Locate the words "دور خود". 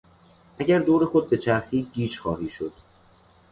0.79-1.29